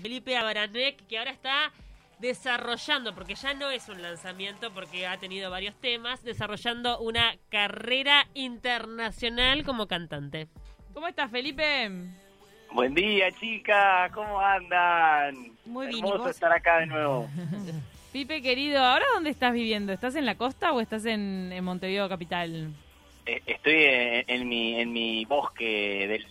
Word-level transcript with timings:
Felipe 0.00 0.36
Abaranek, 0.36 1.08
que 1.08 1.18
ahora 1.18 1.32
está 1.32 1.72
desarrollando, 2.20 3.16
porque 3.16 3.34
ya 3.34 3.52
no 3.54 3.68
es 3.68 3.88
un 3.88 4.00
lanzamiento, 4.00 4.70
porque 4.72 5.08
ha 5.08 5.16
tenido 5.18 5.50
varios 5.50 5.74
temas, 5.80 6.22
desarrollando 6.22 7.00
una 7.00 7.34
carrera 7.48 8.28
internacional 8.34 9.64
como 9.64 9.88
cantante. 9.88 10.46
¿Cómo 10.94 11.08
estás, 11.08 11.32
Felipe? 11.32 11.90
Buen 12.70 12.94
día, 12.94 13.32
chicas, 13.40 14.12
¿cómo 14.12 14.38
andan? 14.38 15.34
Muy 15.64 15.88
bien, 15.88 15.96
¿y 15.96 15.98
Hermoso 16.08 16.18
vos? 16.22 16.30
estar 16.30 16.52
acá 16.52 16.78
de 16.78 16.86
nuevo. 16.86 17.28
Pipe, 18.12 18.40
querido, 18.40 18.78
¿ahora 18.84 19.04
dónde 19.14 19.30
estás 19.30 19.52
viviendo? 19.52 19.92
¿Estás 19.92 20.14
en 20.14 20.26
la 20.26 20.36
costa 20.36 20.72
o 20.74 20.80
estás 20.80 21.06
en, 21.06 21.50
en 21.52 21.64
Montevideo 21.64 22.08
capital? 22.08 22.72
Eh, 23.26 23.42
Estoy 23.46 23.82
en, 23.82 24.24
en 24.28 24.48
mi 24.48 24.80
en 24.80 24.92
mi 24.92 25.24
bosque 25.24 26.06
del- 26.06 26.26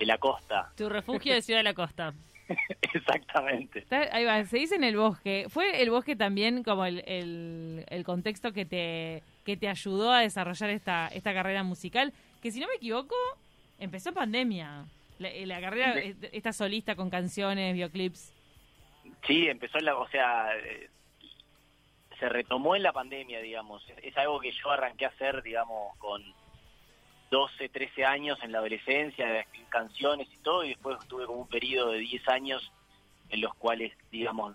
de 0.00 0.04
la 0.06 0.18
costa, 0.18 0.72
Tu 0.76 0.88
refugio 0.88 1.32
de 1.32 1.42
Ciudad 1.42 1.60
de 1.60 1.64
la 1.64 1.74
Costa. 1.74 2.12
exactamente. 2.94 3.84
Ahí 4.12 4.24
va, 4.24 4.44
se 4.44 4.58
dice 4.58 4.74
en 4.76 4.84
el 4.84 4.96
bosque. 4.96 5.46
¿Fue 5.48 5.82
el 5.82 5.90
bosque 5.90 6.16
también 6.16 6.62
como 6.62 6.84
el, 6.84 7.02
el- 7.06 7.84
el 7.88 8.04
contexto 8.04 8.52
que 8.52 8.64
te, 8.64 9.22
que 9.44 9.56
te 9.56 9.68
ayudó 9.68 10.12
a 10.12 10.20
desarrollar 10.20 10.70
esta, 10.70 11.08
esta 11.08 11.32
carrera 11.32 11.62
musical? 11.62 12.12
Que 12.42 12.50
si 12.50 12.60
no 12.60 12.66
me 12.68 12.74
equivoco, 12.74 13.14
empezó 13.78 14.10
en 14.10 14.14
pandemia. 14.16 14.84
La, 15.18 15.28
eh, 15.30 15.46
la 15.46 15.60
carrera, 15.60 15.98
eh, 15.98 16.14
esta 16.32 16.52
solista 16.52 16.94
con 16.96 17.08
canciones, 17.10 17.72
videoclips. 17.74 18.32
Sí, 19.26 19.46
empezó 19.48 19.78
en 19.78 19.84
la, 19.86 19.96
o 19.96 20.08
sea, 20.08 20.48
eh, 20.56 20.88
se 22.18 22.28
retomó 22.28 22.76
en 22.76 22.82
la 22.82 22.92
pandemia, 22.92 23.40
digamos. 23.40 23.82
Es 24.02 24.16
algo 24.16 24.40
que 24.40 24.52
yo 24.52 24.70
arranqué 24.70 25.06
a 25.06 25.08
hacer, 25.08 25.42
digamos, 25.42 25.96
con 25.98 26.22
12, 27.30 27.68
13 27.68 28.04
años 28.04 28.38
en 28.42 28.52
la 28.52 28.58
adolescencia, 28.58 29.26
de 29.26 29.40
escribir 29.40 29.68
canciones 29.68 30.28
y 30.32 30.36
todo, 30.38 30.64
y 30.64 30.68
después 30.70 30.98
tuve 31.08 31.26
como 31.26 31.40
un 31.40 31.48
periodo 31.48 31.92
de 31.92 31.98
10 31.98 32.28
años 32.28 32.72
en 33.30 33.40
los 33.40 33.54
cuales, 33.54 33.92
digamos, 34.10 34.54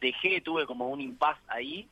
dejé, 0.00 0.40
tuve 0.40 0.66
como 0.66 0.88
un 0.88 1.00
impas 1.00 1.38
ahí, 1.48 1.88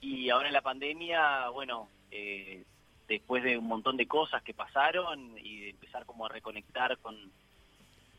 y 0.00 0.30
ahora 0.30 0.48
en 0.48 0.54
la 0.54 0.62
pandemia, 0.62 1.48
bueno, 1.48 1.88
eh, 2.10 2.64
después 3.08 3.42
de 3.42 3.58
un 3.58 3.66
montón 3.66 3.96
de 3.96 4.06
cosas 4.06 4.42
que 4.42 4.54
pasaron 4.54 5.36
y 5.38 5.60
de 5.60 5.70
empezar 5.70 6.04
como 6.04 6.26
a 6.26 6.28
reconectar 6.28 6.96
con 6.98 7.16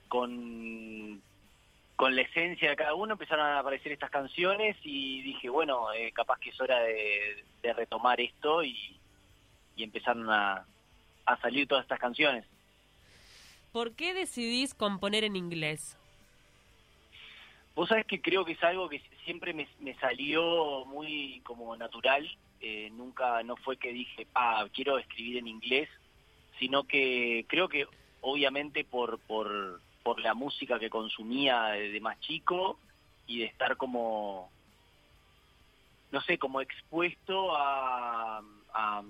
con 0.07 1.21
con 1.95 2.15
la 2.15 2.21
esencia 2.21 2.69
de 2.69 2.75
cada 2.77 2.93
uno 2.93 3.13
empezaron 3.13 3.45
a 3.45 3.59
aparecer 3.59 3.91
estas 3.91 4.09
canciones 4.09 4.77
y 4.83 5.21
dije, 5.21 5.49
bueno, 5.49 5.91
eh, 5.91 6.13
capaz 6.13 6.39
que 6.39 6.49
es 6.51 6.61
hora 6.61 6.79
de, 6.79 7.43
retomar 7.73 8.21
esto 8.21 8.63
y, 8.63 8.97
y 9.75 9.83
empezaron 9.83 10.29
a, 10.29 10.65
a 11.29 11.39
salir 11.41 11.67
todas 11.67 11.83
estas 11.83 11.99
canciones. 11.99 12.45
¿Por 13.71 13.93
qué 13.93 14.13
decidís 14.13 14.73
componer 14.73 15.23
en 15.23 15.35
inglés? 15.35 15.95
Vos 17.75 17.87
sabés 17.87 18.05
que 18.05 18.19
creo 18.19 18.43
que 18.43 18.53
es 18.53 18.63
algo 18.63 18.89
que 18.89 19.01
siempre 19.23 19.53
me, 19.53 19.67
me 19.79 19.93
salió 19.95 20.85
muy 20.85 21.39
como 21.45 21.77
natural, 21.77 22.29
eh, 22.61 22.89
nunca, 22.91 23.43
no 23.43 23.55
fue 23.55 23.77
que 23.77 23.93
dije, 23.93 24.27
ah, 24.33 24.65
quiero 24.73 24.97
escribir 24.97 25.37
en 25.37 25.47
inglés, 25.47 25.87
sino 26.57 26.83
que 26.83 27.45
creo 27.47 27.69
que 27.69 27.87
obviamente 28.21 28.83
por, 28.83 29.19
por, 29.19 29.79
por 30.03 30.19
la 30.19 30.33
música 30.33 30.79
que 30.79 30.89
consumía 30.89 31.67
de, 31.67 31.91
de 31.91 32.01
más 32.01 32.19
chico 32.19 32.79
y 33.27 33.39
de 33.39 33.45
estar 33.45 33.77
como, 33.77 34.49
no 36.11 36.21
sé, 36.21 36.37
como 36.39 36.59
expuesto 36.59 37.55
a, 37.55 38.41
a, 38.73 39.03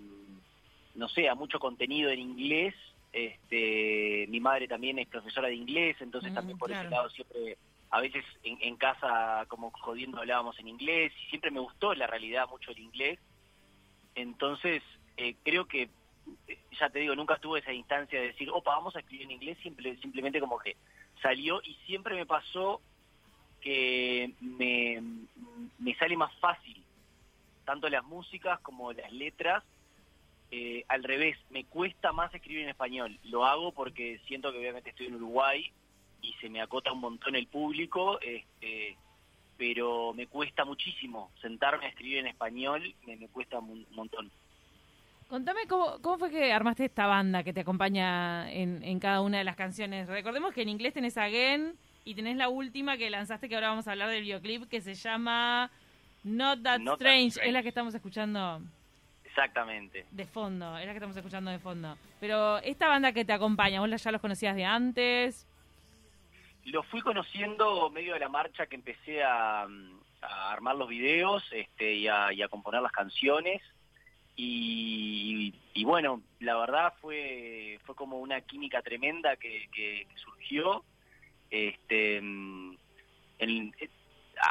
no 1.00 1.10
sé, 1.10 1.30
a 1.30 1.36
mucho 1.36 1.60
contenido 1.60 2.10
en 2.10 2.20
inglés. 2.20 2.76
Este, 3.12 4.28
mi 4.30 4.40
madre 4.40 4.68
también 4.68 5.00
es 5.00 5.08
profesora 5.08 5.48
de 5.48 5.56
inglés, 5.56 5.96
entonces 6.00 6.32
Mm, 6.32 6.36
también 6.36 6.58
por 6.60 6.72
ese 6.72 6.88
lado 6.90 7.10
siempre, 7.10 7.58
a 7.90 8.02
veces 8.02 8.24
en, 8.44 8.60
en 8.62 8.76
casa 8.76 9.46
como 9.48 9.72
jodiendo 9.72 10.20
hablábamos 10.20 10.60
en 10.60 10.68
inglés 10.68 11.12
y 11.24 11.30
siempre 11.30 11.50
me 11.50 11.60
gustó 11.60 11.96
la 11.96 12.06
realidad 12.06 12.48
mucho 12.48 12.70
el 12.70 12.80
inglés. 12.80 13.18
Entonces 14.14 14.84
eh, 15.18 15.36
creo 15.44 15.66
que 15.66 15.90
eh, 16.48 16.60
ya 16.80 16.90
te 16.90 17.00
digo, 17.00 17.16
nunca 17.16 17.38
tuve 17.38 17.60
esa 17.62 17.74
instancia 17.74 18.20
de 18.20 18.28
decir, 18.28 18.50
opa, 18.52 18.76
vamos 18.76 18.96
a 18.96 19.00
escribir 19.00 19.26
en 19.26 19.32
inglés, 19.32 19.58
simple, 19.64 19.98
simplemente 19.98 20.40
como 20.40 20.60
que 20.60 20.78
salió 21.22 21.62
y 21.64 21.74
siempre 21.86 22.16
me 22.16 22.26
pasó 22.26 22.82
que 23.62 24.34
me, 24.40 25.02
me 25.80 25.96
sale 25.96 26.16
más 26.16 26.34
fácil, 26.40 26.84
tanto 27.66 27.90
las 27.90 28.04
músicas 28.04 28.60
como 28.60 28.94
las 28.94 29.12
letras, 29.12 29.64
eh, 30.52 30.84
al 30.88 31.04
revés, 31.04 31.38
me 31.50 31.66
cuesta 31.66 32.12
más 32.12 32.34
escribir 32.34 32.64
en 32.64 32.70
español. 32.70 33.20
Lo 33.26 33.46
hago 33.46 33.72
porque 33.72 34.20
siento 34.28 34.52
que 34.52 34.60
obviamente 34.60 34.90
estoy 34.90 35.08
en 35.08 35.16
Uruguay 35.16 35.72
y 36.22 36.34
se 36.42 36.50
me 36.50 36.62
acota 36.62 36.92
un 36.92 37.02
montón 37.02 37.36
el 37.36 37.48
público, 37.48 38.20
este, 38.22 38.98
pero 39.58 40.14
me 40.14 40.28
cuesta 40.28 40.66
muchísimo 40.66 41.32
sentarme 41.42 41.86
a 41.86 41.90
escribir 41.90 42.18
en 42.18 42.28
español, 42.28 42.94
me, 43.06 43.16
me 43.16 43.28
cuesta 43.28 43.60
un 43.60 43.86
montón. 43.92 44.32
Contame 45.28 45.68
cómo, 45.68 46.02
cómo 46.02 46.18
fue 46.18 46.32
que 46.32 46.52
armaste 46.52 46.86
esta 46.86 47.06
banda 47.06 47.44
que 47.44 47.54
te 47.54 47.60
acompaña 47.60 48.52
en, 48.52 48.84
en 48.84 49.00
cada 49.00 49.22
una 49.22 49.38
de 49.38 49.44
las 49.44 49.56
canciones. 49.56 50.08
Recordemos 50.08 50.54
que 50.54 50.64
en 50.64 50.70
inglés 50.70 50.94
tenés 50.94 51.18
Again 51.18 51.76
y 52.04 52.16
tenés 52.16 52.36
la 52.36 52.50
última 52.50 52.98
que 52.98 53.12
lanzaste, 53.12 53.48
que 53.48 53.54
ahora 53.54 53.70
vamos 53.70 53.88
a 53.88 53.92
hablar 53.92 54.10
del 54.10 54.24
videoclip, 54.24 54.68
que 54.68 54.82
se 54.82 54.96
llama 54.96 55.70
Not 56.24 56.64
That, 56.64 56.80
Not 56.80 56.98
That 56.98 57.06
Strange. 57.06 57.28
Strange. 57.28 57.48
Es 57.48 57.54
la 57.54 57.62
que 57.62 57.70
estamos 57.70 57.94
escuchando 57.94 58.62
Exactamente. 59.40 60.06
de 60.12 60.26
fondo, 60.26 60.78
es 60.78 60.86
la 60.86 60.92
que 60.92 60.98
estamos 60.98 61.16
escuchando 61.18 61.50
de 61.52 61.60
fondo. 61.60 61.98
Pero 62.20 62.58
esta 62.60 62.88
banda 62.88 63.12
que 63.14 63.26
te 63.26 63.34
acompaña, 63.34 63.80
¿vos 63.80 64.04
ya 64.04 64.12
los 64.12 64.22
conocías 64.22 64.56
de 64.56 64.66
antes? 64.66 65.48
Lo 66.66 66.84
fui 66.84 67.02
conociendo 67.02 67.90
medio 67.90 68.14
de 68.14 68.20
la 68.20 68.30
marcha 68.30 68.68
que 68.68 68.76
empecé 68.76 69.24
a, 69.24 69.62
a 70.22 70.52
armar 70.52 70.76
los 70.76 70.90
videos 70.90 71.44
este, 71.52 71.94
y, 71.96 72.08
a, 72.08 72.32
y 72.34 72.42
a 72.42 72.48
componer 72.50 72.82
las 72.82 72.92
canciones. 72.92 73.62
Y, 74.36 75.54
y 75.74 75.84
bueno, 75.84 76.22
la 76.40 76.56
verdad 76.58 76.94
fue 77.02 77.78
fue 77.86 77.96
como 77.96 78.20
una 78.20 78.40
química 78.42 78.82
tremenda 78.82 79.36
que, 79.36 79.68
que- 79.74 80.06
que 80.10 80.18
surgió. 80.18 80.84
Este, 81.50 82.18
eh, 83.40 83.72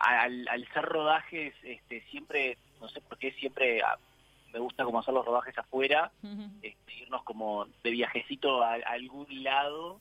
al, 0.03 0.49
al 0.49 0.69
ser 0.72 0.84
rodajes, 0.84 1.55
este, 1.62 2.03
siempre, 2.10 2.59
no 2.81 2.88
sé 2.88 3.00
por 3.00 3.16
qué, 3.19 3.32
siempre 3.32 3.81
ah, 3.82 3.97
me 4.53 4.59
gusta 4.59 4.84
como 4.84 5.00
hacer 5.00 5.14
los 5.14 5.25
rodajes 5.25 5.56
afuera 5.59 6.10
este, 6.62 6.94
irnos 6.94 7.22
como 7.25 7.66
de 7.82 7.91
viajecito 7.91 8.62
a, 8.62 8.75
a 8.75 8.92
algún 8.92 9.26
lado. 9.42 10.00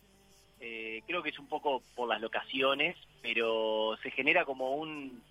Eh, 0.59 1.03
creo 1.06 1.22
que 1.22 1.30
es 1.30 1.40
un 1.40 1.47
poco 1.47 1.84
por 1.96 2.09
las 2.09 2.19
locaciones, 2.19 2.97
pero 3.22 3.96
se 4.02 4.09
genera 4.12 4.44
como 4.46 4.75
un, 4.75 5.22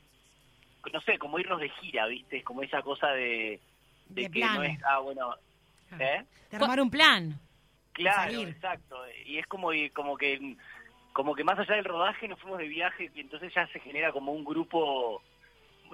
no 0.92 1.00
sé, 1.00 1.18
como 1.18 1.38
irnos 1.38 1.60
de 1.60 1.68
gira, 1.68 2.06
¿viste? 2.06 2.42
Como 2.44 2.62
esa 2.62 2.82
cosa 2.82 3.08
de, 3.08 3.60
de, 4.08 4.22
De 4.22 4.30
que 4.30 4.40
plan. 4.40 4.54
no 4.54 4.62
es, 4.62 4.78
ah, 4.84 4.98
bueno, 5.00 5.34
¿eh? 5.98 6.24
De 6.50 6.56
armar 6.56 6.80
un 6.80 6.90
plan. 6.90 7.40
Claro, 7.92 8.40
exacto. 8.42 8.96
Y 9.24 9.38
es 9.38 9.46
como, 9.46 9.70
como 9.94 10.16
que 10.16 10.56
como 11.12 11.34
que 11.34 11.44
más 11.44 11.58
allá 11.58 11.76
del 11.76 11.84
rodaje 11.86 12.28
nos 12.28 12.38
fuimos 12.38 12.58
de 12.58 12.68
viaje 12.68 13.10
y 13.14 13.20
entonces 13.20 13.50
ya 13.54 13.66
se 13.68 13.80
genera 13.80 14.12
como 14.12 14.32
un 14.32 14.44
grupo 14.44 15.22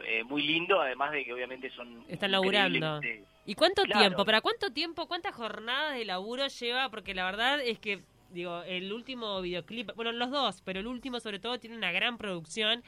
eh, 0.05 0.25
muy 0.25 0.43
lindo, 0.43 0.81
además 0.81 1.13
de 1.13 1.25
que 1.25 1.33
obviamente 1.33 1.71
son 1.71 2.05
Están 2.09 2.31
laburando. 2.33 3.01
¿Y 3.45 3.55
cuánto 3.55 3.83
Claro. 3.83 4.01
tiempo? 4.01 4.25
¿Para 4.25 4.41
cuánto 4.41 4.71
tiempo, 4.73 5.07
cuántas 5.09 5.35
jornadas 5.35 5.95
de 5.95 6.05
laburo 6.05 6.47
lleva? 6.47 6.89
Porque 6.91 7.15
la 7.15 7.25
verdad 7.25 7.61
es 7.61 7.79
que, 7.79 8.01
digo, 8.31 8.63
el 8.63 8.93
último 8.93 9.41
videoclip, 9.41 9.91
bueno, 9.97 10.13
los 10.13 10.31
dos, 10.31 10.63
pero 10.65 10.81
el 10.81 10.87
último 10.87 11.19
sobre 11.21 11.39
todo 11.41 11.59
tiene 11.59 11.77
una 11.77 11.91
gran 11.93 12.19
producción. 12.19 12.83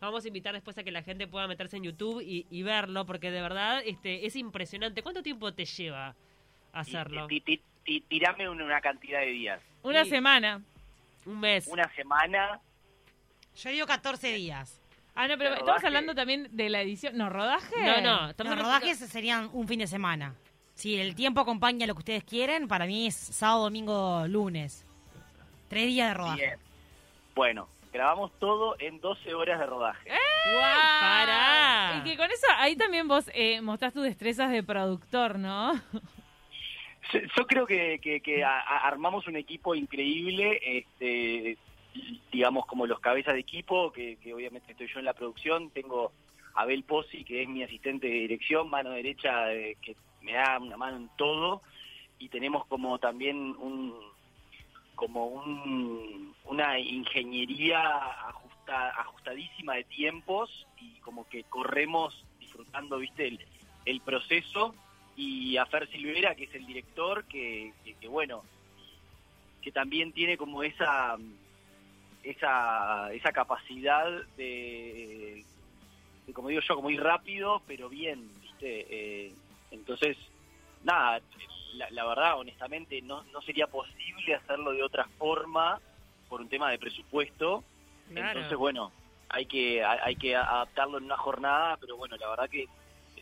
Vamos 0.00 0.24
a 0.24 0.28
invitar 0.28 0.52
después 0.54 0.76
a 0.78 0.84
que 0.84 0.90
la 0.92 1.02
gente 1.02 1.26
pueda 1.26 1.48
meterse 1.48 1.76
en 1.78 1.82
YouTube 1.84 2.20
y, 2.22 2.46
y 2.50 2.62
verlo, 2.62 3.04
porque 3.06 3.30
de 3.30 3.40
verdad 3.40 3.82
este 3.84 4.26
es 4.26 4.36
impresionante. 4.36 5.02
¿Cuánto 5.02 5.22
tiempo 5.22 5.52
te 5.54 5.64
lleva 5.64 6.14
hacerlo? 6.72 7.26
Y- 7.30 7.40
ti- 7.40 7.56
ti- 7.56 7.62
ti- 7.84 8.00
tirame 8.02 8.48
una, 8.48 8.64
una 8.64 8.80
cantidad 8.80 9.20
de 9.20 9.26
días. 9.28 9.60
Una 9.82 10.04
Sí. 10.04 10.10
semana. 10.10 10.62
Un 11.24 11.40
mes. 11.40 11.66
Una 11.66 11.90
semana, 11.96 12.60
Yo 13.56 13.70
digo 13.70 13.86
14 13.86 14.32
días. 14.34 14.80
Ah, 15.16 15.26
no, 15.28 15.36
pero 15.38 15.50
estamos 15.50 15.66
rodaje. 15.68 15.86
hablando 15.86 16.14
también 16.14 16.48
de 16.52 16.68
la 16.68 16.82
edición. 16.82 17.16
No, 17.16 17.28
rodaje. 17.30 17.74
No, 17.84 18.00
no, 18.02 18.30
estamos 18.30 18.54
Los 18.56 18.64
rodajes 18.64 18.98
serían 18.98 19.48
un 19.52 19.66
fin 19.66 19.78
de 19.80 19.86
semana. 19.86 20.34
Si 20.74 20.96
el 21.00 21.14
tiempo 21.14 21.40
acompaña 21.40 21.86
lo 21.86 21.94
que 21.94 22.00
ustedes 22.00 22.24
quieren, 22.24 22.68
para 22.68 22.84
mí 22.86 23.06
es 23.06 23.14
sábado, 23.16 23.62
domingo, 23.64 24.26
lunes. 24.28 24.84
Tres 25.68 25.86
días 25.86 26.08
de 26.08 26.14
rodaje. 26.14 26.36
bien. 26.42 26.58
Bueno, 27.34 27.68
grabamos 27.92 28.30
todo 28.38 28.76
en 28.78 29.00
12 29.00 29.32
horas 29.34 29.58
de 29.58 29.66
rodaje. 29.66 30.10
¡Guau! 30.10 31.00
Pará. 31.00 31.96
Y 32.04 32.10
que 32.10 32.16
con 32.18 32.30
eso, 32.30 32.46
ahí 32.58 32.76
también 32.76 33.08
vos 33.08 33.30
eh, 33.34 33.60
mostrás 33.62 33.94
tus 33.94 34.02
destrezas 34.04 34.50
de 34.52 34.62
productor, 34.62 35.38
¿no? 35.38 35.74
Yo- 37.12 37.20
Yo 37.36 37.46
creo 37.46 37.66
que, 37.66 37.98
que- 38.02 38.20
que 38.20 38.44
a- 38.44 38.60
a- 38.60 38.86
armamos 38.86 39.26
un 39.28 39.36
equipo 39.36 39.74
increíble, 39.74 40.60
este, 40.62 41.56
digamos 42.32 42.66
como 42.66 42.86
los 42.86 43.00
cabezas 43.00 43.34
de 43.34 43.40
equipo, 43.40 43.92
que, 43.92 44.16
que 44.16 44.34
obviamente 44.34 44.72
estoy 44.72 44.88
yo 44.88 44.98
en 44.98 45.04
la 45.04 45.14
producción, 45.14 45.70
tengo 45.70 46.12
a 46.54 46.62
Abel 46.62 46.84
Pozzi, 46.84 47.24
que 47.24 47.42
es 47.42 47.48
mi 47.48 47.62
asistente 47.62 48.06
de 48.06 48.14
dirección, 48.14 48.70
mano 48.70 48.90
derecha, 48.90 49.52
eh, 49.52 49.76
que 49.80 49.96
me 50.22 50.32
da 50.32 50.58
una 50.58 50.76
mano 50.76 50.96
en 50.96 51.10
todo, 51.16 51.62
y 52.18 52.28
tenemos 52.28 52.66
como 52.66 52.98
también 52.98 53.54
un 53.58 53.94
como 54.94 55.26
un, 55.26 56.34
una 56.46 56.78
ingeniería 56.78 57.96
ajusta, 58.28 58.88
ajustadísima 58.98 59.74
de 59.74 59.84
tiempos 59.84 60.66
y 60.80 60.98
como 61.00 61.28
que 61.28 61.44
corremos 61.44 62.24
disfrutando, 62.40 62.96
viste, 62.96 63.28
el, 63.28 63.38
el 63.84 64.00
proceso 64.00 64.74
y 65.14 65.58
a 65.58 65.66
Fer 65.66 65.88
Silvera, 65.90 66.34
que 66.34 66.44
es 66.44 66.54
el 66.54 66.66
director, 66.66 67.24
que, 67.24 67.74
que, 67.84 67.94
que 67.94 68.08
bueno, 68.08 68.42
que 69.60 69.70
también 69.70 70.12
tiene 70.12 70.38
como 70.38 70.62
esa 70.62 71.16
esa, 72.30 73.12
esa 73.12 73.32
capacidad 73.32 74.04
de, 74.36 75.44
de, 76.26 76.32
como 76.32 76.48
digo 76.48 76.60
yo, 76.60 76.74
como 76.74 76.90
ir 76.90 77.02
rápido, 77.02 77.62
pero 77.66 77.88
bien, 77.88 78.28
¿viste? 78.40 78.86
Eh, 78.90 79.32
entonces, 79.70 80.16
nada, 80.82 81.20
la, 81.74 81.90
la 81.90 82.04
verdad, 82.06 82.38
honestamente, 82.38 83.00
no, 83.02 83.22
no 83.24 83.40
sería 83.42 83.66
posible 83.66 84.34
hacerlo 84.34 84.72
de 84.72 84.82
otra 84.82 85.06
forma 85.18 85.80
por 86.28 86.40
un 86.40 86.48
tema 86.48 86.70
de 86.70 86.78
presupuesto. 86.78 87.62
Claro. 88.12 88.28
Entonces, 88.28 88.58
bueno, 88.58 88.92
hay 89.28 89.46
que 89.46 89.84
hay 89.84 90.16
que 90.16 90.36
adaptarlo 90.36 90.98
en 90.98 91.04
una 91.04 91.16
jornada, 91.16 91.76
pero 91.80 91.96
bueno, 91.96 92.16
la 92.16 92.28
verdad 92.28 92.48
que 92.48 92.62
es, 92.62 92.70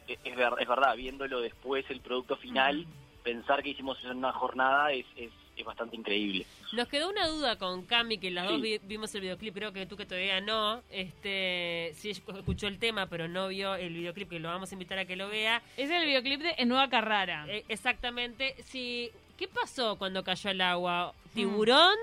es 0.09 0.19
es 0.25 0.69
verdad, 0.69 0.97
viéndolo 0.97 1.41
después, 1.41 1.85
el 1.91 2.01
producto 2.01 2.37
final, 2.37 2.87
pensar 3.23 3.63
que 3.63 3.71
hicimos 3.71 3.99
eso 3.99 4.11
en 4.11 4.19
una 4.19 4.33
jornada 4.33 4.93
es, 4.93 5.07
es, 5.17 5.31
es 5.57 5.65
bastante 5.65 5.97
increíble. 5.97 6.47
Nos 6.73 6.89
quedó 6.89 7.09
una 7.11 7.27
duda 7.29 7.57
con 7.57 7.85
Cami, 7.85 8.19
que 8.19 8.31
las 8.31 8.47
Sí. 8.47 8.53
dos 8.53 8.63
vi- 8.63 8.79
vimos 8.85 9.15
el 9.15 9.21
videoclip, 9.23 9.55
creo 9.55 9.73
que 9.73 9.87
tú 9.87 9.97
que 9.97 10.07
todavía 10.07 10.41
no, 10.41 10.83
este, 10.91 11.93
sí 11.97 12.11
escuchó 12.11 12.67
el 12.67 12.79
tema, 12.79 13.07
pero 13.07 13.29
no 13.29 13.49
vio 13.49 13.75
el 13.77 13.93
videoclip, 13.95 14.29
que 14.31 14.41
lo 14.41 14.49
vamos 14.49 14.71
a 14.71 14.75
invitar 14.75 14.99
a 14.99 15.05
que 15.05 15.17
lo 15.17 15.29
vea. 15.29 15.63
Es 15.77 15.91
el 15.91 16.05
videoclip 16.05 16.41
de 16.41 16.55
En 16.59 16.69
Nueva 16.69 16.89
Carrara. 16.89 17.47
Eh, 17.49 17.65
exactamente, 17.69 18.55
si, 18.65 19.11
¿qué 19.39 19.49
pasó 19.49 19.97
cuando 19.97 20.25
cayó 20.25 20.51
al 20.51 20.61
agua? 20.61 21.15
¿Tiburón? 21.35 21.97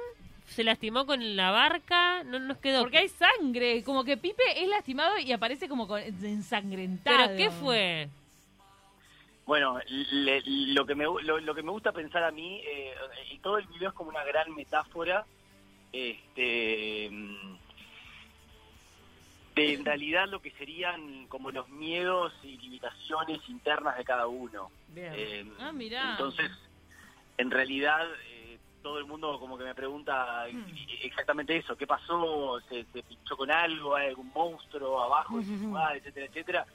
¿Se 0.47 0.63
lastimó 0.65 1.05
con 1.05 1.35
la 1.37 1.51
barca? 1.51 2.23
No 2.25 2.37
nos 2.39 2.57
quedó. 2.57 2.81
Porque 2.81 2.97
hay 2.97 3.07
sangre, 3.09 3.83
como 3.83 4.03
que 4.03 4.17
Pipe 4.17 4.43
es 4.57 4.67
lastimado 4.67 5.17
y 5.17 5.31
aparece 5.31 5.69
como 5.69 5.87
con- 5.87 6.01
ensangrentado. 6.01 7.17
¿Pero 7.17 7.37
qué 7.37 7.49
fue? 7.51 8.09
Bueno, 9.51 9.77
le- 10.11 10.41
lo, 10.45 10.85
que 10.85 10.95
me, 10.95 11.03
lo, 11.03 11.37
lo 11.41 11.53
que 11.53 11.61
me 11.61 11.71
gusta 11.71 11.91
pensar 11.91 12.23
a 12.23 12.31
mí, 12.31 12.61
eh, 12.65 12.93
y 13.31 13.39
todo 13.39 13.57
el 13.57 13.67
video 13.67 13.89
es 13.89 13.93
como 13.95 14.09
una 14.09 14.23
gran 14.23 14.55
metáfora, 14.55 15.25
este, 15.91 17.09
de 19.55 19.73
en 19.73 19.83
realidad 19.83 20.29
lo 20.29 20.39
que 20.39 20.51
serían 20.51 21.27
como 21.27 21.51
los 21.51 21.67
miedos 21.67 22.31
y 22.43 22.57
limitaciones 22.59 23.41
internas 23.49 23.97
de 23.97 24.05
cada 24.05 24.25
uno. 24.27 24.71
Bien. 24.87 25.11
Eh, 25.13 25.45
Ah, 25.59 25.73
mirá. 25.73 26.11
Entonces, 26.11 26.49
en 27.37 27.51
realidad, 27.51 28.07
eh, 28.29 28.57
todo 28.81 28.99
el 28.99 29.05
mundo 29.05 29.37
como 29.37 29.57
que 29.57 29.65
me 29.65 29.75
pregunta 29.75 30.45
Hmm. 30.49 30.63
exactamente 31.03 31.57
eso, 31.57 31.75
¿qué 31.75 31.85
pasó? 31.85 32.57
¿Se, 32.69 32.85
se 32.85 33.03
pinchó 33.03 33.35
con 33.35 33.51
algo? 33.51 33.97
¿Hay 33.97 34.07
algún 34.07 34.31
monstruo 34.33 35.01
abajo 35.03 35.35
Ujú. 35.35 35.65
lugar, 35.65 35.97
etcétera, 35.97 36.27
etcétera? 36.27 36.65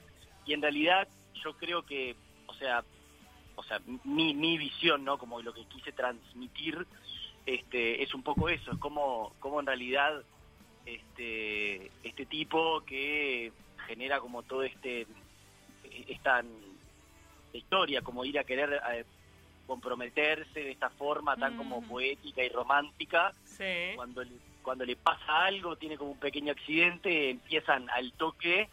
Y 0.45 0.53
en 0.53 0.61
realidad, 0.61 1.07
yo 1.43 1.53
creo 1.55 1.81
que, 1.81 2.15
o 2.47 2.53
sea, 2.55 2.83
o 3.55 3.63
sea, 3.63 3.79
mi, 4.03 4.33
mi 4.33 4.57
visión, 4.57 5.03
¿no? 5.03 5.17
Como 5.17 5.41
lo 5.41 5.53
que 5.53 5.65
quise 5.65 5.91
transmitir, 5.91 6.87
este, 7.45 8.01
es 8.03 8.13
un 8.13 8.23
poco 8.23 8.49
eso, 8.49 8.71
es 8.71 8.77
como, 8.77 9.35
como 9.39 9.59
en 9.59 9.65
realidad 9.67 10.23
este, 10.85 11.91
este 12.03 12.25
tipo 12.25 12.81
que 12.81 13.51
genera 13.87 14.19
como 14.19 14.43
todo 14.43 14.63
este, 14.63 15.07
esta 15.83 16.43
historia, 17.53 18.01
como 18.01 18.25
ir 18.25 18.37
a 18.39 18.43
querer 18.43 18.81
eh, 18.91 19.05
comprometerse 19.65 20.59
de 20.61 20.71
esta 20.71 20.89
forma 20.91 21.35
tan 21.35 21.57
como 21.57 21.81
Mm. 21.81 21.87
poética 21.87 22.43
y 22.43 22.49
romántica, 22.49 23.33
Sí. 23.43 23.93
cuando 23.95 24.23
le, 24.23 24.39
cuando 24.61 24.85
le 24.85 24.95
pasa 24.97 25.45
algo, 25.45 25.75
tiene 25.77 25.97
como 25.97 26.11
un 26.11 26.19
pequeño 26.19 26.51
accidente, 26.51 27.29
empiezan 27.29 27.89
al 27.89 28.13
toque 28.13 28.69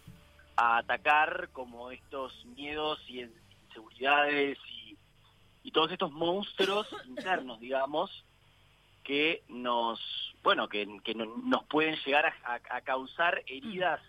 a 0.57 0.79
atacar 0.79 1.49
como 1.53 1.91
estos 1.91 2.33
miedos 2.45 2.99
y 3.09 3.25
inseguridades 3.79 4.59
y, 4.71 4.97
y 5.65 5.71
todos 5.73 5.91
estos 5.91 6.13
monstruos 6.13 6.87
internos, 7.07 7.59
digamos, 7.61 8.11
que 9.03 9.43
nos, 9.49 10.01
bueno, 10.43 10.69
que, 10.69 10.87
que 11.03 11.15
no- 11.15 11.37
nos 11.45 11.65
pueden 11.65 11.97
llegar 12.05 12.27
a, 12.27 12.35
a- 12.55 12.77
a 12.77 12.81
causar 12.83 13.43
heridas 13.47 14.01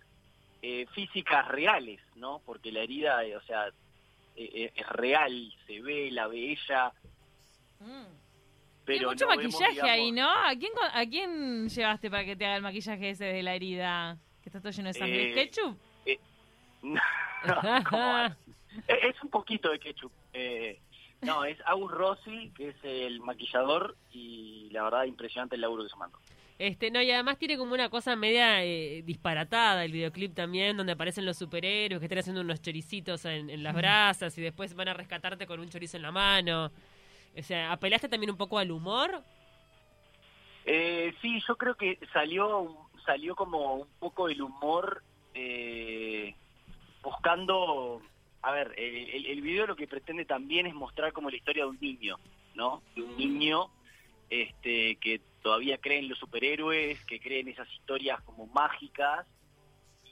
eh, 0.62 0.86
físicas 0.94 1.48
reales, 1.48 2.00
¿no? 2.16 2.42
Porque 2.46 2.72
la 2.72 2.80
herida, 2.82 3.24
eh, 3.26 3.36
o 3.36 3.42
sea, 3.42 3.68
eh, 4.36 4.50
eh, 4.54 4.72
es 4.76 4.88
real, 4.90 5.54
se 5.68 5.82
ve, 5.82 6.10
la 6.12 6.28
ve 6.28 6.52
ella, 6.52 6.92
Mm. 7.78 8.06
pero 8.86 9.00
Tiene 9.00 9.06
mucho 9.08 9.26
no 9.26 9.30
vemos, 9.32 9.44
maquillaje 9.54 9.72
digamos, 9.74 9.92
ahí, 9.92 10.12
¿no? 10.14 10.30
¿A 10.30 10.56
quién, 10.58 10.72
¿A 10.94 11.06
quién 11.06 11.68
llevaste 11.70 12.10
para 12.10 12.24
que 12.24 12.36
te 12.38 12.46
haga 12.46 12.56
el 12.56 12.62
maquillaje 12.62 13.10
ese 13.10 13.26
de 13.26 13.44
la 13.44 13.54
herida? 13.54 14.18
Que 14.42 14.48
está 14.50 14.62
todo 14.62 14.72
lleno 14.72 14.88
de 14.88 14.94
sangre. 14.94 15.32
Eh, 15.32 15.34
¿Ketchup? 15.34 15.78
No, 16.84 17.84
¿cómo? 17.90 18.18
Eh, 18.20 18.30
es 18.88 19.24
un 19.24 19.30
poquito 19.30 19.70
de 19.72 19.80
ketchup. 19.80 20.12
Eh, 20.34 20.80
no, 21.22 21.46
es 21.46 21.58
Agus 21.66 21.92
Rossi, 21.92 22.52
que 22.56 22.70
es 22.70 22.76
el 22.84 23.20
maquillador, 23.22 23.96
y 24.12 24.70
la 24.72 24.84
verdad 24.84 25.06
impresionante 25.06 25.56
el 25.56 25.62
laburo 25.62 25.84
que 25.84 25.90
se 25.90 25.96
mandó. 25.96 26.20
Este, 26.58 26.90
no, 26.90 27.02
y 27.02 27.12
además 27.12 27.38
tiene 27.38 27.58
como 27.58 27.74
una 27.74 27.90
cosa 27.90 28.16
media 28.16 28.64
eh, 28.64 29.02
disparatada 29.04 29.84
el 29.84 29.92
videoclip 29.92 30.34
también, 30.34 30.78
donde 30.78 30.94
aparecen 30.94 31.26
los 31.26 31.38
superhéroes 31.38 32.00
que 32.00 32.06
están 32.06 32.20
haciendo 32.20 32.42
unos 32.42 32.62
choricitos 32.62 33.26
en, 33.26 33.50
en 33.50 33.62
las 33.62 33.76
brasas 33.76 34.38
y 34.38 34.42
después 34.42 34.74
van 34.74 34.88
a 34.88 34.94
rescatarte 34.94 35.48
con 35.48 35.60
un 35.60 35.70
chorizo 35.70 35.98
en 35.98 36.04
la 36.04 36.12
mano. 36.12 36.72
O 37.38 37.44
sea, 37.44 37.74
¿apelaste 37.74 38.08
también 38.08 38.32
un 38.32 38.38
poco 38.38 38.58
al 38.58 38.72
humor? 38.72 39.22
Eh, 40.66 41.14
sí, 41.22 41.42
yo 41.46 41.58
creo 41.58 41.76
que 41.76 42.00
salió 42.14 42.86
salió 43.06 43.36
como 43.36 43.76
un 43.76 43.88
poco 44.00 44.30
el 44.30 44.42
humor 44.42 45.04
eh, 45.34 46.34
buscando, 47.04 48.02
a 48.48 48.52
ver, 48.52 48.74
el, 48.78 49.10
el- 49.10 49.26
el 49.26 49.42
video 49.42 49.66
lo 49.68 49.76
que 49.76 49.88
pretende 49.88 50.26
también 50.26 50.68
es 50.68 50.74
mostrar 50.74 51.12
como 51.14 51.30
la 51.30 51.36
historia 51.38 51.64
de 51.64 51.70
un 51.72 51.80
niño, 51.82 52.18
¿no? 52.54 52.82
De 52.96 53.02
un 53.02 53.18
niño 53.18 53.70
este, 54.30 54.96
que 54.98 55.20
todavía 55.42 55.78
cree 55.80 56.00
en 56.00 56.10
los 56.10 56.18
superhéroes, 56.20 57.04
que 57.06 57.20
cree 57.20 57.40
en 57.42 57.48
esas 57.50 57.68
historias 57.74 58.22
como 58.22 58.48
mágicas 58.48 59.26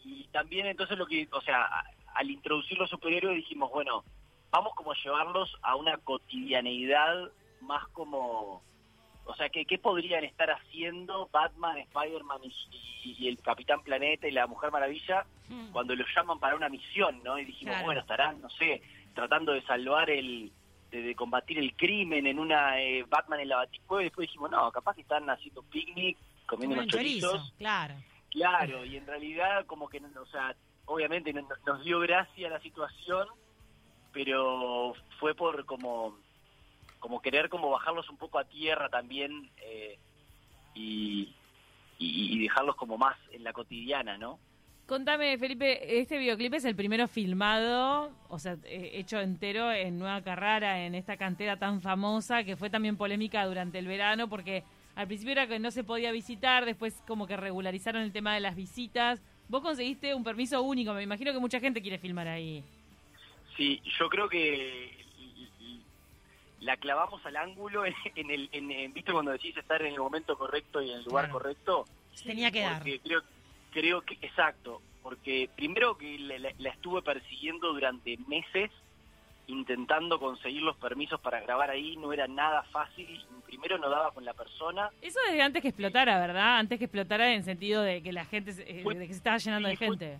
y 0.03 0.25
también 0.31 0.65
entonces 0.67 0.97
lo 0.97 1.05
que, 1.05 1.27
o 1.31 1.41
sea, 1.41 1.67
al 2.15 2.29
introducir 2.29 2.77
los 2.77 2.89
superhéroes 2.89 3.35
dijimos, 3.37 3.71
bueno, 3.71 4.03
vamos 4.51 4.73
como 4.75 4.91
a 4.91 4.95
llevarlos 5.03 5.55
a 5.61 5.75
una 5.75 5.97
cotidianeidad 5.97 7.31
más 7.61 7.87
como 7.89 8.63
o 9.25 9.35
sea, 9.35 9.49
¿qué, 9.49 9.65
qué 9.65 9.77
podrían 9.77 10.23
estar 10.23 10.49
haciendo 10.51 11.29
Batman, 11.31 11.77
Spider-Man 11.77 12.41
y, 13.03 13.27
el 13.27 13.37
Capitán 13.39 13.81
Planeta 13.83 14.27
y 14.27 14.31
la 14.31 14.47
Mujer 14.47 14.71
Maravilla 14.71 15.25
Mm. 15.49 15.71
cuando 15.71 15.93
los 15.93 16.07
llaman 16.15 16.39
para 16.39 16.55
una 16.55 16.69
misión, 16.69 17.21
¿no? 17.23 17.37
Y 17.37 17.43
dijimos, 17.45 17.73
Claro. 17.73 17.85
bueno, 17.85 18.01
estarán, 18.01 18.41
no 18.41 18.49
sé, 18.49 18.81
tratando 19.13 19.51
de 19.51 19.61
salvar 19.63 20.09
el, 20.09 20.51
de, 20.89 21.01
de 21.01 21.15
combatir 21.15 21.59
el 21.59 21.75
crimen 21.75 22.25
en 22.27 22.39
una 22.39 22.81
eh, 22.81 23.03
Batman 23.09 23.41
en 23.41 23.49
la 23.49 23.57
Baticueva 23.57 24.01
y 24.01 24.05
después 24.05 24.27
dijimos, 24.29 24.49
no, 24.51 24.71
capaz 24.71 24.95
que 24.95 25.01
están 25.01 25.29
haciendo 25.29 25.61
picnic, 25.63 26.17
comiendo 26.47 26.75
unos 26.77 26.87
chorizo, 26.87 27.27
chorizos. 27.31 27.53
claro. 27.57 27.95
Claro, 28.31 28.83
y 28.85 28.95
en 28.97 29.05
realidad 29.05 29.65
como 29.67 29.87
que, 29.89 29.99
o 29.99 30.25
sea, 30.27 30.55
obviamente 30.85 31.31
no- 31.33 31.41
no- 31.41 31.55
nos 31.73 31.83
dio 31.83 31.99
gracia 31.99 32.49
la 32.49 32.59
situación, 32.61 33.27
pero 34.11 34.93
fue 35.19 35.35
por 35.35 35.65
como 35.65 36.17
como 37.03 37.21
querer 37.21 37.49
como 37.49 37.69
bajarlos 37.69 38.09
un 38.09 38.15
poco 38.15 38.39
a 38.39 38.45
tierra 38.45 38.87
también 38.87 39.49
eh, 39.57 39.97
y, 40.73 41.33
y, 41.99 42.33
y 42.33 42.39
dejarlos 42.43 42.77
como 42.77 42.97
más 42.97 43.17
en 43.33 43.43
la 43.43 43.51
cotidiana, 43.51 44.17
¿no? 44.17 44.39
Contame, 44.85 45.37
Felipe, 45.37 45.99
este 45.99 46.17
videoclip 46.17 46.53
es 46.53 46.63
el 46.63 46.77
primero 46.77 47.09
filmado, 47.09 48.09
o 48.29 48.39
sea, 48.39 48.55
eh, 48.63 48.91
hecho 48.93 49.19
entero 49.19 49.69
en 49.69 49.99
Nueva 49.99 50.21
Carrara, 50.21 50.85
en 50.85 50.95
esta 50.95 51.17
cantera 51.17 51.57
tan 51.57 51.81
famosa, 51.81 52.45
que 52.45 52.55
fue 52.55 52.69
también 52.69 52.95
polémica 52.95 53.45
durante 53.45 53.79
el 53.79 53.87
verano, 53.87 54.29
porque 54.29 54.63
al 54.95 55.07
principio 55.07 55.33
era 55.33 55.47
que 55.47 55.59
no 55.59 55.71
se 55.71 55.83
podía 55.83 56.13
visitar, 56.13 56.63
después 56.63 57.03
como 57.05 57.27
que 57.27 57.35
regularizaron 57.35 58.01
el 58.01 58.13
tema 58.13 58.33
de 58.33 58.39
las 58.39 58.55
visitas. 58.55 59.21
Vos 59.49 59.61
conseguiste 59.61 60.15
un 60.15 60.23
permiso 60.23 60.61
único, 60.61 60.93
me 60.93 61.03
imagino 61.03 61.33
que 61.33 61.39
mucha 61.39 61.59
gente 61.59 61.81
quiere 61.81 61.97
filmar 61.97 62.29
ahí. 62.29 62.63
Sí, 63.57 63.81
yo 63.99 64.07
creo 64.07 64.29
que 64.29 65.03
la 66.63 66.77
clavamos 66.77 67.25
al 67.25 67.35
ángulo 67.35 67.85
en, 67.85 67.93
en 68.15 68.31
el, 68.31 68.49
en, 68.51 68.71
en- 68.71 68.93
¿viste 68.93 69.11
cuando 69.11 69.31
decís 69.31 69.55
estar 69.57 69.81
en 69.81 69.93
el 69.93 69.99
momento 69.99 70.37
correcto 70.37 70.81
y 70.81 70.91
en 70.91 70.97
el 70.99 71.03
lugar 71.05 71.25
Claro. 71.25 71.39
correcto? 71.39 71.85
Se 72.13 72.25
tenía 72.25 72.51
que 72.51 72.61
dar. 72.61 72.77
Porque 72.77 72.99
creo, 72.99 73.21
creo 73.71 74.01
que, 74.01 74.13
exacto, 74.21 74.81
porque 75.01 75.49
primero 75.55 75.97
que 75.97 76.17
la, 76.19 76.37
la- 76.39 76.53
la 76.57 76.69
estuve 76.69 77.01
persiguiendo 77.01 77.73
durante 77.73 78.17
meses, 78.27 78.71
intentando 79.47 80.19
conseguir 80.19 80.61
los 80.61 80.77
permisos 80.77 81.19
para 81.19 81.41
grabar 81.41 81.69
ahí, 81.69 81.97
no 81.97 82.13
era 82.13 82.27
nada 82.27 82.63
fácil, 82.71 83.21
primero 83.45 83.77
no 83.77 83.89
daba 83.89 84.11
con 84.11 84.23
la 84.23 84.33
persona, 84.33 84.89
Eso 85.01 85.19
desde 85.27 85.41
antes 85.41 85.61
que 85.61 85.67
explotara, 85.69 86.17
¿verdad? 86.19 86.59
Antes 86.59 86.79
que 86.79 86.85
explotara 86.85 87.33
en 87.33 87.43
sentido 87.43 87.81
de 87.81 88.01
que 88.01 88.13
la 88.13 88.23
gente, 88.25 88.53
se- 88.53 88.63
eh, 88.79 88.83
Fue- 88.83 88.95
de 88.95 89.05
que 89.07 89.13
se 89.13 89.17
estaba 89.17 89.37
llenando 89.37 89.67
sí, 89.67 89.71
de 89.73 89.77
fue- 89.77 89.87
gente. 89.87 90.19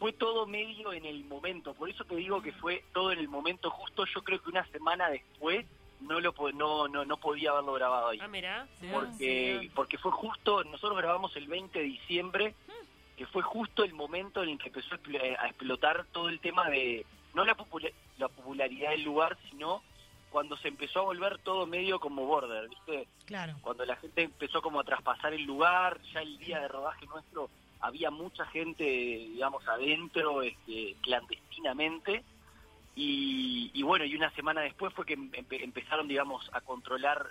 fue 0.00 0.12
todo 0.12 0.46
medio 0.46 0.92
en 0.92 1.04
el 1.06 1.24
momento, 1.24 1.74
por 1.74 1.88
eso 1.88 2.04
te 2.04 2.16
digo 2.16 2.42
que 2.42 2.52
fue 2.52 2.82
todo 2.92 3.12
en 3.12 3.18
el 3.20 3.28
momento 3.28 3.70
justo, 3.70 4.04
yo 4.12 4.22
creo 4.24 4.42
que 4.42 4.50
una 4.50 4.66
semana 4.70 5.08
después 5.10 5.64
no 6.00 6.20
lo 6.20 6.32
po- 6.32 6.52
no, 6.52 6.88
no, 6.88 7.04
no 7.04 7.16
podía 7.16 7.50
haberlo 7.50 7.72
grabado 7.74 8.08
ahí. 8.08 8.18
Ah, 8.20 8.28
mirá. 8.28 8.66
porque 8.92 9.70
porque 9.74 9.98
fue 9.98 10.12
justo, 10.12 10.62
nosotros 10.64 10.96
grabamos 10.98 11.34
el 11.36 11.46
20 11.48 11.78
de 11.78 11.84
diciembre 11.84 12.54
que 13.16 13.26
fue 13.26 13.42
justo 13.42 13.82
el 13.82 13.94
momento 13.94 14.42
en 14.42 14.50
el 14.50 14.58
que 14.58 14.68
empezó 14.68 14.94
a 14.94 14.98
eh, 15.24 15.36
a 15.40 15.46
explotar 15.46 16.04
todo 16.12 16.28
el 16.28 16.38
tema 16.40 16.68
de, 16.68 17.06
no 17.34 17.44
la, 17.46 17.56
popula- 17.56 17.92
la 18.18 18.28
popularidad 18.28 18.90
del 18.90 19.04
lugar, 19.04 19.38
sino 19.50 19.82
cuando 20.30 20.56
se 20.58 20.68
empezó 20.68 20.98
a 21.00 21.04
volver 21.04 21.38
todo 21.38 21.64
medio 21.66 21.98
como 21.98 22.26
border, 22.26 22.68
¿viste? 22.68 23.08
Claro. 23.24 23.54
Cuando 23.62 23.86
la 23.86 23.96
gente 23.96 24.22
empezó 24.22 24.60
como 24.60 24.80
a 24.80 24.84
traspasar 24.84 25.32
el 25.32 25.44
lugar, 25.44 25.98
ya 26.12 26.20
el 26.20 26.36
día 26.36 26.60
de 26.60 26.68
rodaje 26.68 27.06
nuestro 27.06 27.48
había 27.80 28.10
mucha 28.10 28.44
gente, 28.46 28.84
digamos, 28.84 29.66
adentro, 29.66 30.42
este, 30.42 30.94
clandestinamente, 31.00 32.22
y, 32.96 33.70
y 33.74 33.82
bueno, 33.82 34.04
y 34.04 34.16
una 34.16 34.30
semana 34.32 34.62
después 34.62 34.92
fue 34.94 35.04
que 35.06 35.16
empe- 35.16 35.62
empezaron, 35.62 36.08
digamos, 36.08 36.48
a 36.52 36.60
controlar 36.62 37.24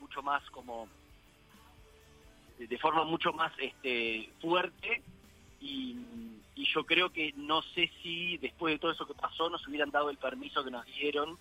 mucho 0.00 0.22
más 0.22 0.42
como 0.50 0.88
de- 2.58 2.78
forma 2.78 3.04
mucho 3.04 3.32
más 3.32 3.52
este, 3.58 4.28
fuerte 4.40 5.02
y, 5.60 5.96
y 6.56 6.66
yo 6.74 6.84
creo 6.84 7.10
que 7.10 7.32
no 7.36 7.62
sé 7.62 7.90
si 8.02 8.36
después 8.38 8.74
de 8.74 8.78
todo 8.78 8.90
eso 8.92 9.06
que 9.06 9.14
pasó 9.14 9.48
nos 9.48 9.66
hubieran 9.68 9.90
dado 9.90 10.10
el 10.10 10.18
permiso 10.18 10.64
que 10.64 10.70
nos 10.70 10.84
dieron, 10.86 11.38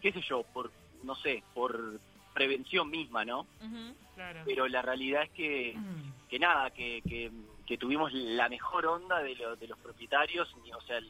qué 0.00 0.12
sé 0.12 0.20
yo, 0.22 0.42
por, 0.52 0.70
no 1.02 1.14
sé, 1.16 1.42
por 1.54 1.98
prevención 2.34 2.90
misma, 2.90 3.24
¿no? 3.24 3.46
Claro. 4.14 4.42
Pero 4.44 4.68
la 4.68 4.82
realidad 4.82 5.22
es 5.24 5.30
que, 5.30 5.74
Mm. 5.76 6.28
que 6.28 6.38
nada, 6.38 6.70
que, 6.70 7.02
que, 7.08 7.30
que 7.66 7.78
tuvimos 7.78 8.12
la 8.12 8.48
mejor 8.48 8.84
onda 8.86 9.22
de, 9.22 9.34
lo- 9.34 9.56
de 9.56 9.66
los 9.66 9.78
propietarios, 9.78 10.54
ni- 10.62 10.72
o 10.72 10.80
sea, 10.82 11.00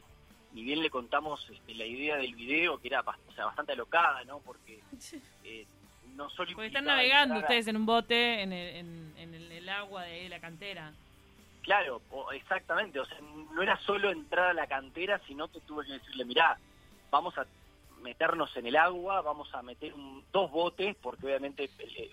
ni 0.53 0.63
bien 0.63 0.81
le 0.81 0.89
contamos 0.89 1.47
este, 1.49 1.73
la 1.75 1.85
idea 1.85 2.15
del 2.17 2.35
video, 2.35 2.79
que 2.79 2.87
era 2.87 3.01
o 3.01 3.33
sea, 3.33 3.45
bastante 3.45 3.71
alocada, 3.73 4.23
¿no? 4.25 4.39
Porque 4.39 4.79
eh, 5.43 5.65
no 6.15 6.29
solo 6.29 6.51
Porque 6.53 6.67
están 6.67 6.85
navegando 6.85 7.39
ustedes 7.39 7.67
en 7.67 7.75
un 7.77 7.85
bote 7.85 8.41
en 8.41 8.53
el, 8.53 8.75
en, 8.75 9.13
en 9.17 9.33
el, 9.33 9.51
el 9.51 9.69
agua 9.69 10.03
de 10.03 10.29
la 10.29 10.39
cantera. 10.39 10.93
Claro, 11.63 12.01
exactamente. 12.33 12.99
O 12.99 13.05
sea, 13.05 13.17
no 13.21 13.61
era 13.61 13.77
solo 13.79 14.11
entrar 14.11 14.49
a 14.49 14.53
la 14.53 14.67
cantera, 14.67 15.19
sino 15.25 15.47
que 15.47 15.59
tuve 15.61 15.85
que 15.85 15.93
decirle, 15.93 16.25
mirá, 16.25 16.57
vamos 17.09 17.37
a 17.37 17.45
meternos 18.01 18.55
en 18.57 18.67
el 18.67 18.75
agua, 18.75 19.21
vamos 19.21 19.53
a 19.55 19.61
meter 19.63 19.93
un- 19.93 20.23
dos 20.31 20.51
botes, 20.51 20.95
porque 21.01 21.25
obviamente 21.25 21.69
el- 21.79 22.09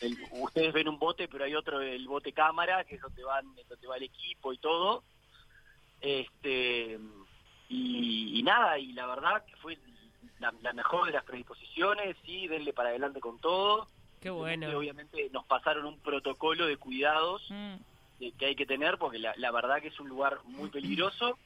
el- 0.00 0.18
ustedes 0.32 0.72
ven 0.72 0.88
un 0.88 0.98
bote, 0.98 1.28
pero 1.28 1.44
hay 1.44 1.54
otro, 1.54 1.80
el 1.80 2.06
bote 2.08 2.32
cámara, 2.32 2.84
que 2.84 2.96
es 2.96 3.00
donde, 3.00 3.22
van, 3.22 3.46
donde 3.68 3.86
va 3.86 3.96
el 3.96 4.02
equipo 4.02 4.52
y 4.52 4.58
todo. 4.58 5.04
Este 6.00 6.98
y, 7.70 8.38
y 8.38 8.42
nada, 8.42 8.78
y 8.78 8.92
la 8.92 9.06
verdad 9.06 9.44
que 9.46 9.56
fue 9.56 9.78
la, 10.40 10.52
la 10.60 10.72
mejor 10.74 11.06
de 11.06 11.12
las 11.12 11.24
predisposiciones, 11.24 12.16
sí, 12.26 12.46
denle 12.48 12.72
para 12.74 12.90
adelante 12.90 13.20
con 13.20 13.38
todo. 13.38 13.88
Qué 14.20 14.28
bueno. 14.28 14.76
Obviamente 14.76 15.30
nos 15.32 15.46
pasaron 15.46 15.86
un 15.86 15.98
protocolo 16.00 16.66
de 16.66 16.76
cuidados 16.76 17.42
Mm. 17.48 17.76
que, 18.18 18.32
que 18.32 18.46
hay 18.46 18.54
que 18.54 18.66
tener 18.66 18.98
porque 18.98 19.18
la, 19.18 19.32
la 19.38 19.50
verdad 19.50 19.80
que 19.80 19.88
es 19.88 19.98
un 20.00 20.08
lugar 20.08 20.40
muy 20.44 20.68
peligroso 20.76 21.38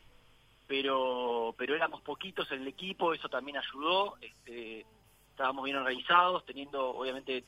pero 0.67 1.55
pero 1.59 1.75
éramos 1.77 2.01
poquitos 2.01 2.51
en 2.51 2.63
el 2.63 2.69
equipo 2.69 3.13
eso 3.15 3.29
también 3.29 3.59
ayudó 3.59 4.17
este, 4.23 4.87
estábamos 5.31 5.65
bien 5.67 5.77
organizados 5.77 6.45
teniendo 6.47 6.91
obviamente 6.97 7.45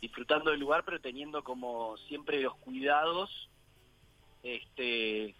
disfrutando 0.00 0.50
del 0.50 0.60
lugar 0.60 0.82
pero 0.84 0.98
teniendo 1.00 1.44
como 1.44 1.96
siempre 2.08 2.40
los 2.40 2.54
cuidados 2.56 3.30
este 4.42 5.34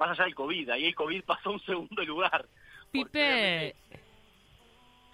más 0.00 0.10
allá 0.10 0.24
del 0.24 0.34
covid 0.34 0.70
ahí 0.70 0.86
el 0.86 0.94
covid 0.96 1.22
pasó 1.26 1.50
a 1.50 1.52
un 1.52 1.60
segundo 1.60 2.04
lugar 2.04 2.46
Pipe, 2.90 3.76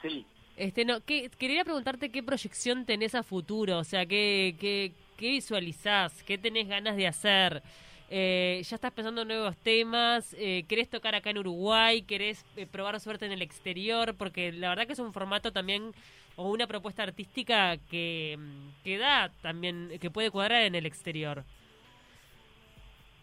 sí 0.01 0.25
este, 0.57 0.87
no, 0.87 1.05
¿qué, 1.05 1.31
quería 1.39 1.65
preguntarte 1.65 2.11
qué 2.11 2.23
proyección 2.23 2.87
tenés 2.87 3.15
a 3.15 3.23
futuro, 3.23 3.79
o 3.79 3.85
sea, 3.85 4.07
qué, 4.07 4.57
qué, 4.59 4.93
qué 5.19 5.33
visualizás, 5.33 6.23
qué 6.23 6.39
tenés 6.39 6.67
ganas 6.67 6.97
de 6.97 7.07
hacer. 7.07 7.63
Eh, 8.09 8.63
¿Ya 8.65 8.77
estás 8.77 8.93
pensando 8.93 9.23
en 9.23 9.29
nuevos 9.29 9.57
temas? 9.59 10.35
Eh, 10.39 10.65
¿Querés 10.69 10.89
tocar 10.89 11.15
acá 11.15 11.31
en 11.31 11.39
Uruguay? 11.39 12.03
¿Querés 12.03 12.45
eh, 12.57 12.67
probar 12.67 12.99
suerte 13.01 13.27
en 13.27 13.33
el 13.33 13.43
exterior? 13.43 14.15
Porque 14.17 14.53
la 14.53 14.71
verdad 14.71 14.87
que 14.87 14.93
es 14.93 14.99
un 14.99 15.13
formato 15.13 15.53
también 15.53 15.93
o 16.37 16.51
una 16.51 16.67
propuesta 16.67 17.03
artística 17.03 17.77
que, 17.91 18.39
que 18.85 18.99
da 18.99 19.31
también, 19.43 19.99
que 20.01 20.11
puede 20.11 20.31
cuadrar 20.31 20.63
en 20.63 20.75
el 20.75 20.87
exterior. 20.87 21.45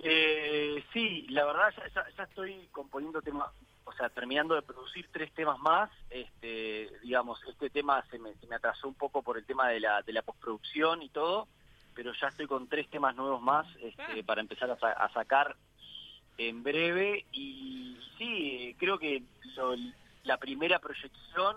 Eh, 0.03 0.42
sí, 0.92 1.25
la 1.30 1.46
verdad 1.46 1.74
ya, 1.78 1.88
ya- 1.90 2.10
ya 2.18 2.24
estoy 2.24 2.68
componiendo 2.72 3.22
temas, 3.22 3.50
o 3.86 3.94
sea, 3.94 4.10
terminando 4.10 4.56
de 4.56 4.62
producir 4.62 5.08
tres 5.12 5.32
temas 5.34 5.60
más. 5.60 5.90
Este, 6.10 6.90
digamos, 7.04 7.40
este 7.48 7.70
tema 7.70 8.04
se 8.10 8.20
me, 8.20 8.34
se 8.36 8.48
me 8.48 8.56
atrasó 8.56 8.88
un 8.88 8.96
poco 8.96 9.22
por 9.22 9.38
el 9.38 9.46
tema 9.46 9.70
de 9.70 9.80
la, 9.80 10.02
de 10.02 10.13
la 10.13 10.22
postproducción 10.22 11.02
y 11.02 11.10
todo, 11.10 11.48
pero 11.94 12.12
ya 12.20 12.28
estoy 12.28 12.48
con 12.48 12.68
tres 12.68 12.90
temas 12.90 13.16
nuevos 13.16 13.42
más 13.42 13.68
este, 13.78 14.24
para 14.24 14.42
empezar 14.42 14.70
a, 14.72 14.74
a 14.92 15.13
sacar 15.13 15.56
en 16.38 16.63
breve. 16.63 17.25
Y 17.32 17.98
sí, 18.18 18.75
creo 18.80 18.98
que 18.98 19.24
lo- 19.56 19.75
la 20.24 20.38
primera 20.38 20.80
proyección 20.80 21.56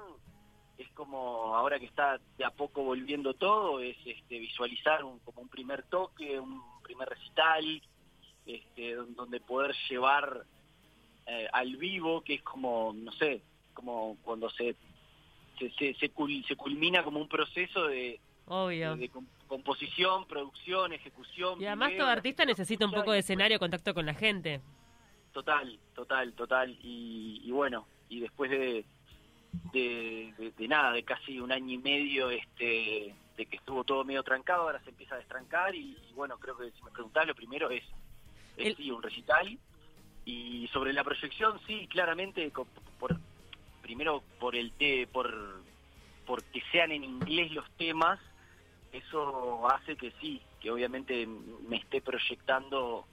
es 0.78 0.88
como 0.90 1.54
ahora 1.56 1.78
que 1.78 1.86
está 1.86 2.18
de 2.36 2.44
a 2.44 2.50
poco 2.50 2.82
volviendo 2.82 3.32
todo, 3.32 3.80
es 3.80 3.96
este, 4.04 4.38
visualizar 4.38 5.04
un, 5.04 5.18
como 5.20 5.40
un 5.40 5.48
primer 5.48 5.84
toque, 5.84 6.38
un 6.38 6.60
primer 6.82 7.08
recital, 7.08 7.80
este, 8.46 8.94
don- 8.94 9.14
donde 9.14 9.40
poder 9.40 9.74
llevar 9.90 10.44
eh, 11.26 11.48
al 11.52 11.76
vivo, 11.76 12.22
que 12.22 12.34
es 12.34 12.42
como, 12.42 12.92
no 12.94 13.12
sé, 13.12 13.42
como 13.74 14.16
cuando 14.22 14.48
se 14.50 14.74
se, 15.58 15.70
se, 15.70 15.94
se 15.94 16.12
cul- 16.14 16.46
se 16.46 16.54
culmina 16.54 17.02
como 17.02 17.18
un 17.18 17.28
proceso 17.28 17.86
de, 17.86 18.20
Obvio. 18.46 18.90
de- 18.94 19.00
de 19.02 19.08
com- 19.08 19.26
composición, 19.48 20.26
producción, 20.26 20.92
ejecución. 20.92 21.60
Y 21.60 21.66
además 21.66 21.88
video, 21.88 22.02
todo 22.04 22.10
artista 22.12 22.44
necesita 22.44 22.84
un 22.84 22.92
poco 22.92 23.12
de 23.12 23.20
escenario, 23.20 23.58
contacto 23.58 23.94
con 23.94 24.04
la 24.04 24.12
gente. 24.14 24.60
Total, 25.32 25.78
total, 25.94 26.32
total. 26.34 26.76
Y, 26.82 27.40
y 27.44 27.50
bueno, 27.52 27.86
y 28.10 28.20
después 28.20 28.50
de, 28.50 28.84
de, 29.72 30.34
de- 30.38 30.50
de 30.56 30.68
nada, 30.68 30.92
de 30.92 31.02
casi 31.04 31.40
un 31.40 31.52
año 31.52 31.72
y 31.74 31.78
medio 31.78 32.30
este 32.30 33.14
de 33.36 33.46
que 33.46 33.56
estuvo 33.56 33.84
todo 33.84 34.02
medio 34.04 34.22
trancado, 34.22 34.62
ahora 34.62 34.82
se 34.84 34.90
empieza 34.90 35.14
a 35.14 35.18
destrancar 35.18 35.74
y, 35.74 35.96
y 36.08 36.12
bueno, 36.14 36.38
creo 36.38 36.56
que 36.56 36.70
si 36.70 36.82
me 36.82 36.90
preguntás, 36.90 37.26
lo 37.26 37.34
primero 37.34 37.68
es, 37.70 37.82
es 38.56 38.66
El- 38.68 38.76
sí, 38.76 38.90
un 38.90 39.02
recital. 39.02 39.58
Y 40.24 40.68
sobre 40.72 40.92
la 40.92 41.04
proyección, 41.04 41.60
sí, 41.66 41.86
claramente, 41.86 42.50
por, 42.50 43.16
primero 43.82 44.22
por 44.40 44.56
el 44.56 44.72
té, 44.72 45.06
por 45.06 45.62
porque 46.26 46.60
sean 46.72 46.90
en 46.90 47.04
inglés 47.04 47.52
los 47.52 47.70
temas, 47.76 48.18
eso 48.90 49.68
hace 49.70 49.96
que 49.96 50.10
sí, 50.20 50.42
que 50.60 50.72
obviamente 50.72 51.24
me 51.68 51.76
esté 51.76 52.00
proyectando 52.00 53.06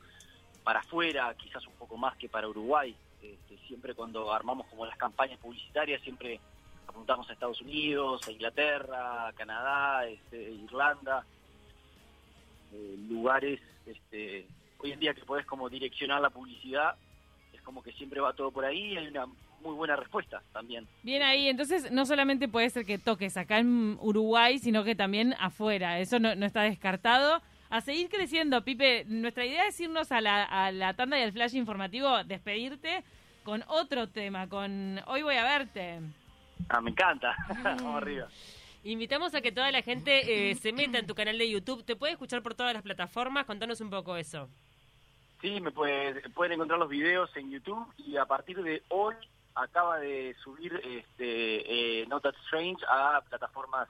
para 0.63 0.79
afuera, 0.79 1.35
quizás 1.35 1.67
un 1.67 1.73
poco 1.75 1.95
más 1.95 2.17
que 2.17 2.27
para 2.27 2.47
Uruguay. 2.47 2.95
Este, 3.21 3.57
siempre 3.67 3.93
cuando 3.93 4.33
armamos 4.33 4.65
como 4.67 4.87
las 4.87 4.97
campañas 4.97 5.37
publicitarias, 5.39 6.01
siempre 6.01 6.39
apuntamos 6.87 7.29
a 7.29 7.33
Estados 7.33 7.61
Unidos, 7.61 8.27
a 8.27 8.31
Inglaterra, 8.31 9.27
a 9.27 9.33
Canadá, 9.33 10.07
este, 10.07 10.49
Irlanda, 10.51 11.23
eh, 12.73 12.95
lugares, 13.07 13.61
este, 13.85 14.47
hoy 14.83 14.91
en 14.91 14.99
día 14.99 15.13
que 15.13 15.23
podés 15.23 15.45
como 15.45 15.69
direccionar 15.69 16.21
la 16.21 16.29
publicidad, 16.29 16.95
es 17.53 17.61
como 17.61 17.81
que 17.81 17.91
siempre 17.93 18.19
va 18.19 18.33
todo 18.33 18.51
por 18.51 18.65
ahí 18.65 18.93
y 18.93 18.97
hay 18.97 19.07
una 19.07 19.25
muy 19.61 19.75
buena 19.75 19.95
respuesta 19.95 20.43
también. 20.51 20.85
Bien 21.03 21.23
ahí, 21.23 21.47
entonces 21.47 21.89
no 21.91 22.05
solamente 22.05 22.47
puede 22.49 22.69
ser 22.69 22.85
que 22.85 22.97
toques 22.97 23.37
acá 23.37 23.59
en 23.59 23.97
Uruguay, 24.01 24.59
sino 24.59 24.83
que 24.83 24.93
también 24.93 25.35
afuera. 25.39 25.99
Eso 25.99 26.19
no, 26.19 26.35
no 26.35 26.45
está 26.45 26.63
descartado. 26.63 27.41
A 27.69 27.81
seguir 27.81 28.09
creciendo, 28.09 28.63
Pipe. 28.63 29.05
Nuestra 29.07 29.45
idea 29.45 29.67
es 29.67 29.79
irnos 29.79 30.11
a 30.11 30.21
la, 30.21 30.43
a 30.43 30.71
la 30.71 30.93
tanda 30.93 31.17
y 31.17 31.23
al 31.23 31.31
flash 31.31 31.55
informativo, 31.55 32.23
despedirte 32.25 33.03
con 33.43 33.63
otro 33.67 34.09
tema, 34.09 34.47
con 34.47 34.99
Hoy 35.07 35.23
voy 35.23 35.35
a 35.35 35.43
verte. 35.43 35.99
Ah, 36.69 36.81
me 36.81 36.91
encanta. 36.91 37.35
Vamos 37.63 37.95
arriba. 37.95 38.27
Invitamos 38.83 39.33
a 39.33 39.41
que 39.41 39.51
toda 39.51 39.71
la 39.71 39.81
gente 39.81 40.49
eh, 40.51 40.55
se 40.55 40.73
meta 40.73 40.99
en 40.99 41.07
tu 41.07 41.15
canal 41.15 41.37
de 41.37 41.49
YouTube. 41.49 41.85
¿Te 41.85 41.95
puede 41.95 42.13
escuchar 42.13 42.43
por 42.43 42.53
todas 42.53 42.73
las 42.73 42.83
plataformas? 42.83 43.45
Contanos 43.45 43.79
un 43.79 43.89
poco 43.89 44.17
eso. 44.17 44.49
Sí, 45.43 45.59
me 45.61 45.71
puede- 45.71 46.21
pueden 46.29 46.53
encontrar 46.53 46.79
los 46.79 46.87
videos 46.89 47.29
en 47.35 47.51
YouTube 47.51 47.85
y 47.97 48.15
a 48.17 48.25
partir 48.25 48.63
de 48.63 48.81
hoy 48.87 49.13
acaba 49.55 49.99
de 49.99 50.35
subir 50.43 50.73
este 50.85 52.01
eh, 52.01 52.05
Not 52.07 52.23
That 52.23 52.33
Strange 52.45 52.83
a 52.89 53.21
plataformas 53.29 53.89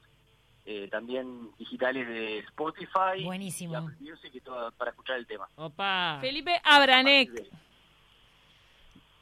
eh, 0.65 0.87
también 0.89 1.51
digitales 1.59 2.07
de 2.07 2.39
Spotify, 2.39 3.23
Buenísimo. 3.23 3.73
y 3.73 3.75
Apple 3.77 3.95
Music 3.99 4.31
y 4.33 4.41
todo 4.41 4.71
para 4.71 4.89
escuchar 4.91 5.17
el 5.17 5.27
tema. 5.27 5.47
Opa. 5.55 6.17
Felipe 6.21 6.59
Abranek. 6.63 7.29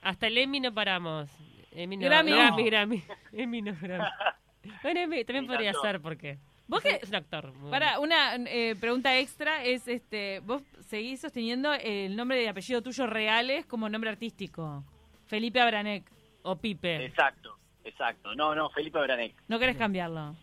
Hasta 0.02 0.28
el 0.28 0.38
Emmy 0.38 0.60
no 0.62 0.74
paramos. 0.74 1.30
Emmy 1.74 1.98
no, 1.98 2.06
Grammy. 2.06 2.32
Grammy, 2.32 2.64
Grammy. 2.64 3.04
Emmy 3.34 3.62
no, 3.62 3.76
Grammy. 3.80 4.10
Bueno, 4.84 5.00
Emmy 5.02 5.26
también 5.26 5.48
podría 5.48 5.74
ser 5.74 6.00
porque 6.02 6.38
¿Vos 6.72 6.84
es, 6.86 6.92
qué- 6.98 7.00
es 7.04 7.10
un 7.10 7.16
actor. 7.16 7.54
Para 7.70 8.00
una 8.00 8.36
eh, 8.36 8.76
pregunta 8.80 9.16
extra 9.20 9.64
es 9.64 9.88
este, 9.88 10.40
vos 10.40 10.64
seguís 10.88 11.20
sosteniendo 11.22 11.72
el 11.74 12.16
nombre 12.16 12.44
y 12.44 12.48
apellido 12.48 12.82
tuyo 12.82 13.06
reales 13.06 13.66
como 13.68 13.88
nombre 13.90 14.10
artístico. 14.10 14.84
Felipe 15.28 15.60
Abranek. 15.62 16.10
O 16.44 16.56
Pipe. 16.56 17.06
Exacto, 17.06 17.56
exacto. 17.84 18.34
No, 18.34 18.56
no, 18.56 18.70
Felipe 18.72 19.00
Branek. 19.00 19.36
¿No 19.48 19.60
querés 19.60 19.78
cambiarlo? 19.78 20.36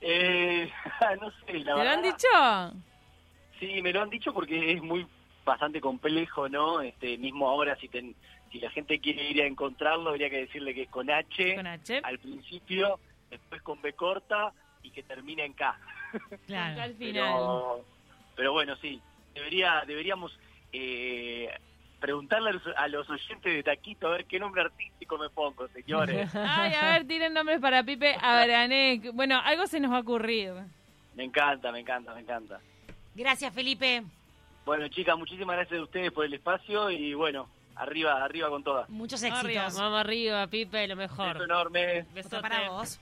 Eh, 0.00 0.70
no 1.20 1.30
sé, 1.30 1.52
la 1.60 1.64
¿Te 1.64 1.64
lo 1.70 1.76
verdad. 1.78 1.94
han 1.94 2.02
dicho? 2.02 2.82
Sí, 3.58 3.80
me 3.82 3.92
lo 3.92 4.02
han 4.02 4.10
dicho 4.10 4.32
porque 4.34 4.72
es 4.72 4.82
muy 4.82 5.06
bastante 5.44 5.80
complejo, 5.80 6.48
¿no? 6.48 6.80
Este, 6.82 7.16
mismo 7.18 7.48
ahora 7.48 7.74
si 7.76 7.88
ten- 7.88 8.14
si 8.52 8.60
la 8.60 8.70
gente 8.70 8.98
quiere 9.00 9.30
ir 9.30 9.42
a 9.42 9.46
encontrarlo, 9.46 10.10
habría 10.10 10.30
que 10.30 10.38
decirle 10.40 10.74
que 10.74 10.82
es 10.82 10.88
con 10.90 11.10
H, 11.10 11.54
Con 11.56 11.66
H. 11.66 12.00
al 12.02 12.18
principio, 12.18 12.98
después 13.30 13.60
con 13.62 13.80
B 13.82 13.92
corta 13.94 14.52
y 14.88 14.90
que 14.90 15.02
termine 15.02 15.44
en 15.44 15.52
K. 15.52 15.78
Claro. 16.46 16.82
Al 16.82 16.94
final. 16.94 17.24
Pero, 17.24 17.84
pero 18.34 18.52
bueno, 18.52 18.76
sí, 18.76 19.00
debería 19.34 19.84
deberíamos 19.86 20.36
eh, 20.72 21.50
preguntarle 22.00 22.50
a 22.50 22.52
los, 22.54 22.62
a 22.76 22.88
los 22.88 23.10
oyentes 23.10 23.52
de 23.52 23.62
Taquito 23.62 24.08
a 24.08 24.12
ver 24.12 24.24
qué 24.24 24.38
nombre 24.38 24.62
artístico 24.62 25.18
me 25.18 25.28
pongo, 25.28 25.68
señores. 25.68 26.30
Ay, 26.34 26.72
a 26.74 26.92
ver, 26.92 27.06
tiren 27.06 27.34
nombres 27.34 27.60
para 27.60 27.82
Pipe 27.82 28.16
Abranek. 28.20 29.12
Bueno, 29.12 29.38
algo 29.44 29.66
se 29.66 29.80
nos 29.80 29.92
va 29.92 29.98
a 29.98 30.00
ocurrir. 30.00 30.52
me 31.14 31.24
encanta, 31.24 31.70
me 31.70 31.80
encanta, 31.80 32.14
me 32.14 32.20
encanta. 32.20 32.60
Gracias, 33.14 33.52
Felipe. 33.52 34.04
Bueno, 34.64 34.88
chicas, 34.88 35.18
muchísimas 35.18 35.56
gracias 35.56 35.80
a 35.80 35.82
ustedes 35.82 36.12
por 36.12 36.24
el 36.24 36.34
espacio 36.34 36.90
y 36.90 37.14
bueno, 37.14 37.48
arriba, 37.76 38.22
arriba 38.24 38.48
con 38.48 38.62
todas. 38.62 38.88
Muchos 38.88 39.22
Arriba, 39.24 39.64
éxitos. 39.64 39.76
Vamos 39.82 40.00
arriba, 40.00 40.46
Pipe, 40.46 40.86
lo 40.86 40.96
mejor. 40.96 41.26
Un 41.26 41.32
beso 41.32 41.44
enorme. 41.44 42.06
Besote. 42.14 42.40
para 42.40 42.70
vos. 42.70 43.00